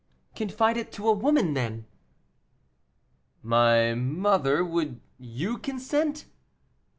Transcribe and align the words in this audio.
"Confide 0.35 0.77
it 0.77 0.91
to 0.93 1.07
a 1.07 1.13
woman, 1.13 1.53
then." 1.53 1.85
"My 3.43 3.93
mother, 3.93 4.65
would 4.65 4.99
you 5.19 5.59
consent?" 5.59 6.25